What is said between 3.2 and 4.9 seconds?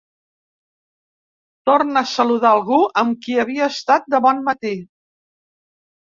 qui havia estat de bon matí.